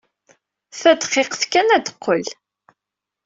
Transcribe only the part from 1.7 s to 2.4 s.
ad d-teqqel.